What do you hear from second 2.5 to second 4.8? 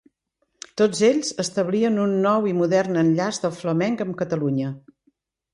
i modern enllaç del flamenc amb Catalunya.